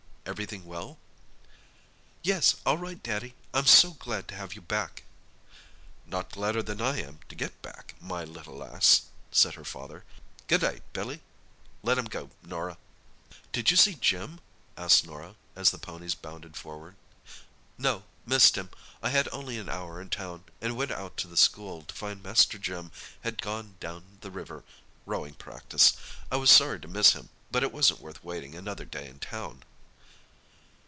[0.23, 0.97] "Everything well?"
[2.23, 3.33] "Yes, all right, Daddy.
[3.53, 5.03] I'm so glad to have you back!"
[6.05, 9.01] "Not gladder than I am to get back, my little lass,"
[9.31, 10.05] said her father.
[10.47, 11.21] "Good day, Billy.
[11.83, 12.77] Let 'em go, Norah."
[13.51, 14.39] "Did you see Jim?"
[14.77, 16.95] asked Norah, as the ponies bounded forward.
[17.77, 18.69] "No—missed him.
[19.03, 22.23] I had only an hour in town, and went out to the school, to find
[22.23, 22.91] Master Jim
[23.21, 25.93] had gone down the river—rowing practice.
[26.31, 29.63] I was sorry to miss him; but it wasn't worth waiting another day in town."